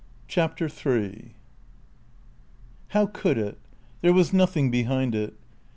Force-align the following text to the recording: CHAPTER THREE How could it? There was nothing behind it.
CHAPTER 0.27 0.67
THREE 0.67 1.35
How 2.87 3.05
could 3.05 3.37
it? 3.37 3.59
There 4.01 4.13
was 4.13 4.33
nothing 4.33 4.71
behind 4.71 5.13
it. 5.13 5.35